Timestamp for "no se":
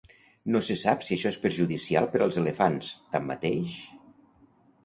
0.53-0.77